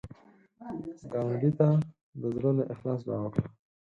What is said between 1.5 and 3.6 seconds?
ته د زړه له اخلاص دعا وکړه